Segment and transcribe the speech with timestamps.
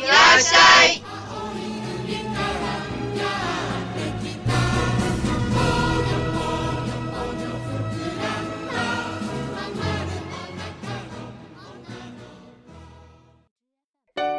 [0.00, 0.58] いらっしゃ
[0.92, 1.02] い。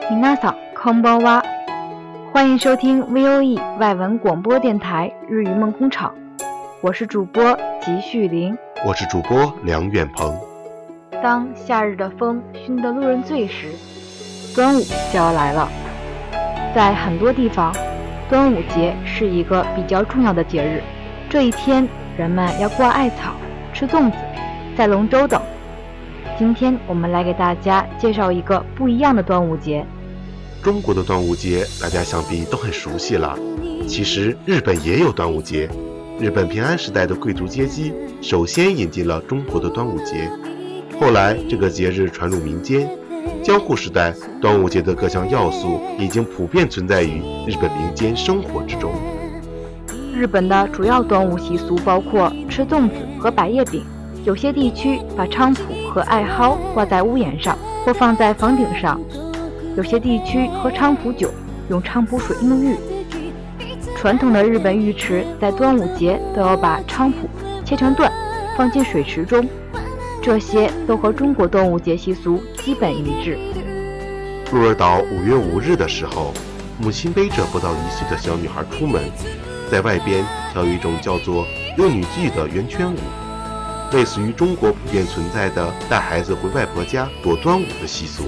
[0.09, 1.44] 米娜桑康包哇，
[2.31, 6.16] 欢迎收听 VOE 外文广播电台日语梦工厂，
[6.81, 8.58] 我是主播吉旭林。
[8.86, 10.33] 我是主播梁远鹏。
[11.22, 13.73] 当夏日的风熏得路人醉时，
[14.55, 15.69] 端午就要来了。
[16.75, 17.75] 在很多地方，
[18.28, 20.83] 端午节是一个比较重要的节日。
[21.28, 23.34] 这一天，人们要挂艾草、
[23.73, 24.17] 吃粽子、
[24.77, 25.41] 赛龙舟等。
[26.39, 29.85] 今天我们来给大家介绍一个不一样的端午节。
[30.63, 33.39] 中国的端午节大家想必都很熟悉了，
[33.89, 35.69] 其实日本也有端午节。
[36.20, 40.30] 日本平安时代的贵族阶级首先引进了中国的端午节，
[41.01, 42.89] 后来这个节日传入民间。
[43.42, 48.92] 江户时代，端午节的各项要素已经普遍存在于日本民间生活之中。
[50.14, 53.84] 日本的主要端午习俗包括吃粽子和百叶饼，
[54.24, 59.00] 有些地区把菖蒲和艾蒿挂在屋檐上或放在房顶上，
[59.77, 61.30] 有些地区喝菖蒲酒，
[61.70, 62.77] 用菖蒲水沐浴。
[63.96, 67.28] 传统的日本浴池在端午节都要把菖蒲
[67.64, 68.12] 切成段，
[68.56, 69.48] 放进水池中，
[70.22, 73.36] 这些都和中国端午节习俗基本一致。
[74.52, 76.33] 鹿儿岛五月五日的时候，
[76.78, 79.02] 母亲背着不到一岁的小女孩出门，
[79.68, 81.44] 在外边跳一种叫做
[81.77, 82.98] “幼女祭”的圆圈舞，
[83.90, 88.27] 类似于中国普遍存在的带孩子回外婆家躲端午的习俗。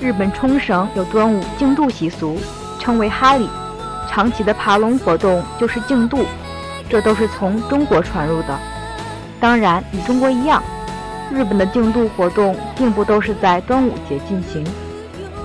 [0.00, 2.38] 日本冲绳有端午竞渡习俗，
[2.78, 3.46] 称为哈里。
[4.08, 6.24] 长期的爬龙活动就是竞渡，
[6.88, 8.58] 这都是从中国传入的。
[9.46, 10.60] 当然，与中国一样，
[11.32, 14.66] 日本的竞渡活动并不都是在端午节进行。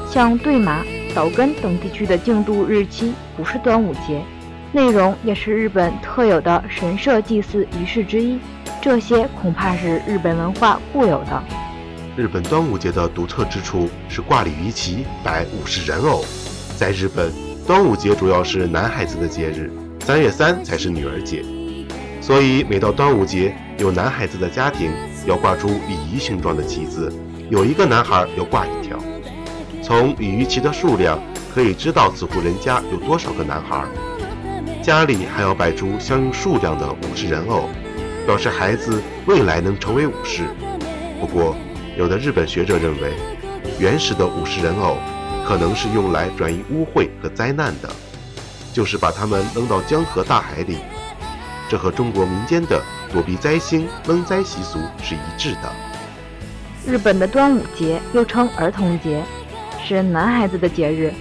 [0.10, 4.20] 像对马、岛根等地区的竞渡日期不是端午节，
[4.72, 8.40] 内容也是日本特有的神社祭祀仪式之一。
[8.82, 11.44] 这些恐怕是日本文化固有的。
[12.18, 16.26] 日本端午节的独特之处是挂鲤鱼旗、摆武士人偶。
[16.76, 17.32] 在日本，
[17.68, 21.46] 端午节主要是男孩子的节日，三月三才是女儿节。
[22.22, 24.92] 所以每到端午节，有男孩子的家庭
[25.26, 27.12] 要挂出鲤鱼形状的旗子，
[27.50, 28.96] 有一个男孩要挂一条。
[29.82, 31.20] 从鲤鱼旗的数量
[31.52, 33.84] 可以知道此户人家有多少个男孩。
[34.84, 37.68] 家里还要摆出相应数量的武士人偶，
[38.26, 40.44] 表示孩子未来能成为武士。
[41.20, 41.56] 不过，
[41.98, 43.14] 有的日本学者认为，
[43.80, 44.98] 原始的武士人偶
[45.48, 47.90] 可能是用来转移污秽和灾难的，
[48.72, 50.78] 就是把他们扔到江河大海里。
[51.72, 52.84] 这和中国民间的
[53.14, 55.72] 躲避灾星、扔灾习俗是一致的。
[56.86, 59.24] 日本的端午节又称儿童节，
[59.82, 61.14] 是男孩子的节日。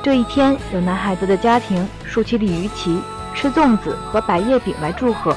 [0.00, 3.00] 这一天，有男孩子的家庭竖起鲤鱼旗，
[3.34, 5.36] 吃粽子和百叶饼来祝贺。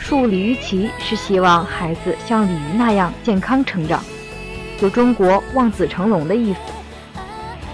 [0.00, 4.02] 竖鲤鱼旗是希望孩子像鲤鱼那样健康成长，
[4.80, 6.58] 有中国望子成龙的意思。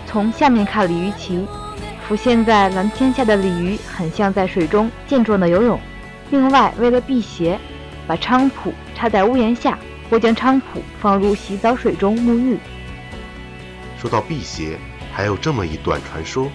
[0.07, 1.47] 从下面看鲤鱼旗，
[2.11, 5.79] 浮现在蓝天下的鲤鱼很像在水中健壮的游泳。
[6.31, 7.57] 另外，为了辟邪，
[8.05, 9.79] 把菖蒲插在屋檐下，
[10.11, 12.59] 或将菖蒲放入洗澡水中沐浴。
[13.97, 14.77] 说到辟邪，
[15.13, 16.51] 还有这么一段传说：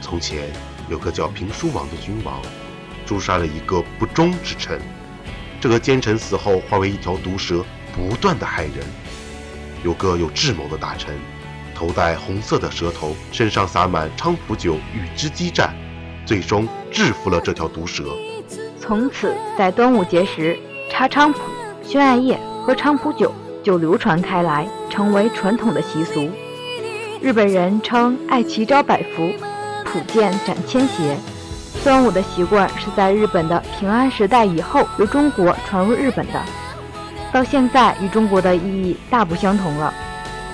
[0.00, 0.48] 从前
[0.88, 2.40] 有个叫平叔王的君王，
[3.04, 4.80] 诛杀了一个不忠之臣。
[5.60, 7.62] 这个奸臣死后化为一条毒蛇，
[7.92, 8.76] 不断的害人。
[9.84, 11.14] 有个有智谋的大臣，
[11.80, 15.74] 头戴红色的蛇头，身上洒满菖蒲酒，与之激战，
[16.26, 18.04] 最终制服了这条毒蛇。
[18.78, 20.58] 从此，在端午节时，
[20.90, 21.40] 插菖蒲、
[21.82, 23.32] 宣艾叶和菖蒲酒
[23.62, 26.28] 就流传开来，成为传统的习俗。
[27.22, 29.32] 日本人称艾奇招百福，
[29.86, 31.16] 普剑斩千邪。
[31.82, 36.42] 端午的习惯是在日本的平安时代以后由中国传入日本的，
[37.32, 39.94] 到现在与中国的意义大不相同了。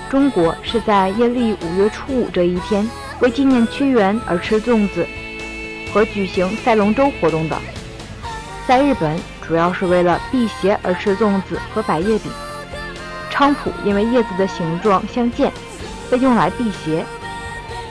[0.09, 2.89] 中国是在阴历五月初五这一天，
[3.19, 5.05] 为纪念屈原而吃粽子
[5.93, 7.57] 和举行赛龙舟活动的。
[8.65, 12.31] 在日本，主要是为了辟邪而吃粽子和百叶饼。
[13.29, 15.51] 菖蒲因为叶子的形状像剑，
[16.09, 17.05] 被用来辟邪。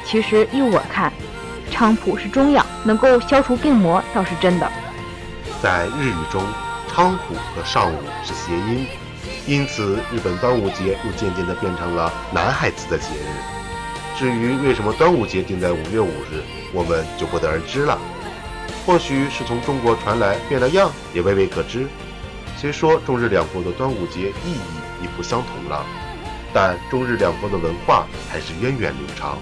[0.05, 1.13] 其实依我看，
[1.71, 4.71] 菖蒲是中药，能够消除病魔，倒是真的。
[5.63, 6.43] 在日语中，
[6.95, 8.87] 菖蒲和上午是谐音，
[9.47, 14.19] 因此日本端午节又渐渐地变成了男孩子的节日。
[14.19, 17.97] 至于为什么端午节定在五月五日，我们就不得而知了。
[18.85, 21.87] 或许是从中国传来变了样，也未未可知。
[22.57, 25.85] 虽说中日两国的端午节意义已不相同了，
[26.53, 29.39] 但中日两国的文化还是源远流长。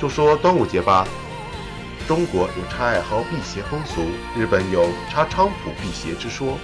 [0.00, 1.06] 就说端午节吧，
[2.08, 4.02] 中国有插艾蒿辟邪风俗，
[4.36, 6.58] 日本有插菖蒲辟邪之说。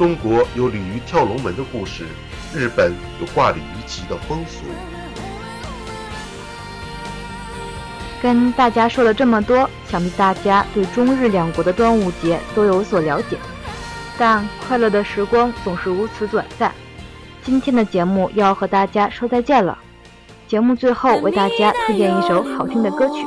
[0.00, 2.06] 中国有鲤鱼跳龙门的故事，
[2.54, 4.62] 日本有挂鲤鱼旗的风俗。
[8.22, 13.36] 跟大家说了这么多，想必大家对中日两国的端午节都有所了解。
[14.16, 16.72] 但快乐的时光总是如此短暂，
[17.44, 19.76] 今天的节目要和大家说再见了。
[20.48, 23.26] 节目最后为大家推荐一首好听的歌曲。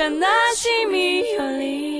[0.00, 0.08] 悲
[0.54, 1.99] しみより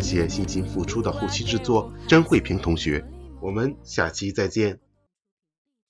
[0.00, 3.04] 感谢辛勤付出的后期制作甄慧萍同学，
[3.42, 4.80] 我们下期再见。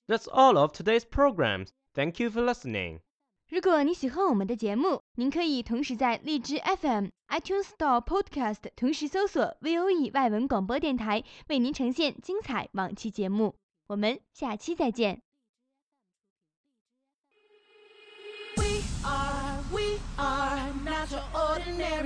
[0.09, 1.69] That's all of today's programs.
[1.95, 3.03] Thank you for listening.
[3.49, 13.55] 如果你喜欢我们的节目，您可以同时在荔枝 FM、iTunes Store、Podcast 同时搜索 VOE 外文广播电台，为您呈现精彩往期节目。
[13.87, 15.23] 我们下期再见。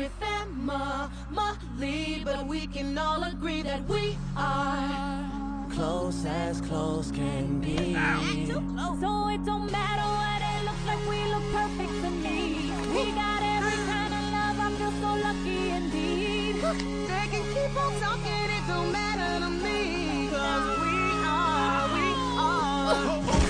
[0.03, 1.09] Family,
[2.25, 7.77] but we can all agree that we are close as close can be.
[8.47, 9.01] Too close.
[9.01, 12.73] So it don't matter what it looks like, we look perfect to me.
[12.93, 16.57] We got every kind of love, I feel so lucky indeed.
[16.57, 20.29] They can keep on talking, it don't matter to me.
[20.31, 22.91] Cause we are, we are.
[22.91, 23.44] Oh, oh, oh.